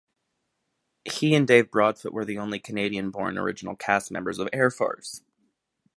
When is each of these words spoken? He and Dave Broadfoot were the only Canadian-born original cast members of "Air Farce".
He 1.05 1.35
and 1.35 1.47
Dave 1.47 1.69
Broadfoot 1.69 2.11
were 2.11 2.25
the 2.25 2.39
only 2.39 2.59
Canadian-born 2.59 3.37
original 3.37 3.75
cast 3.75 4.09
members 4.09 4.39
of 4.39 4.49
"Air 4.51 4.71
Farce". 4.71 5.21